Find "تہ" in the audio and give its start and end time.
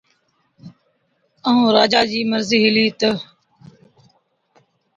2.99-3.09